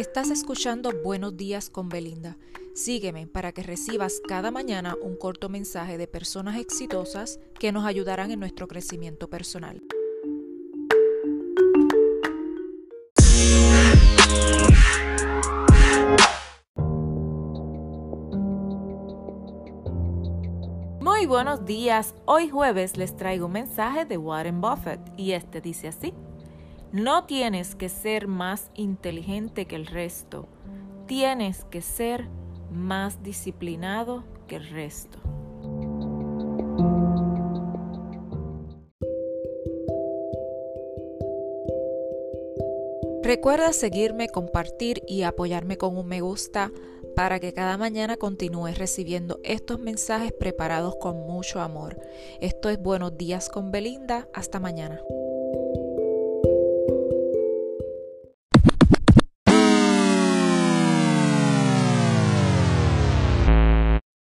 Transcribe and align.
Estás 0.00 0.30
escuchando 0.30 0.92
Buenos 1.04 1.36
días 1.36 1.68
con 1.68 1.90
Belinda. 1.90 2.38
Sígueme 2.74 3.26
para 3.26 3.52
que 3.52 3.62
recibas 3.62 4.22
cada 4.26 4.50
mañana 4.50 4.96
un 5.02 5.14
corto 5.14 5.50
mensaje 5.50 5.98
de 5.98 6.06
personas 6.06 6.56
exitosas 6.56 7.38
que 7.58 7.70
nos 7.70 7.84
ayudarán 7.84 8.30
en 8.30 8.40
nuestro 8.40 8.66
crecimiento 8.66 9.28
personal. 9.28 9.82
Muy 21.02 21.26
buenos 21.26 21.66
días. 21.66 22.14
Hoy 22.24 22.48
jueves 22.48 22.96
les 22.96 23.14
traigo 23.16 23.44
un 23.44 23.52
mensaje 23.52 24.06
de 24.06 24.16
Warren 24.16 24.62
Buffett 24.62 25.00
y 25.18 25.32
este 25.32 25.60
dice 25.60 25.88
así. 25.88 26.14
No 26.92 27.24
tienes 27.24 27.76
que 27.76 27.88
ser 27.88 28.26
más 28.26 28.70
inteligente 28.74 29.66
que 29.66 29.76
el 29.76 29.86
resto, 29.86 30.48
tienes 31.06 31.64
que 31.66 31.82
ser 31.82 32.26
más 32.72 33.22
disciplinado 33.22 34.24
que 34.48 34.56
el 34.56 34.68
resto. 34.68 35.20
Recuerda 43.22 43.72
seguirme, 43.72 44.28
compartir 44.28 45.04
y 45.06 45.22
apoyarme 45.22 45.76
con 45.76 45.96
un 45.96 46.08
me 46.08 46.20
gusta 46.20 46.72
para 47.14 47.38
que 47.38 47.52
cada 47.52 47.76
mañana 47.76 48.16
continúes 48.16 48.78
recibiendo 48.78 49.38
estos 49.44 49.78
mensajes 49.78 50.32
preparados 50.32 50.96
con 50.96 51.20
mucho 51.20 51.60
amor. 51.60 52.00
Esto 52.40 52.68
es 52.68 52.82
Buenos 52.82 53.16
días 53.16 53.48
con 53.48 53.70
Belinda. 53.70 54.26
Hasta 54.34 54.58
mañana. 54.58 55.00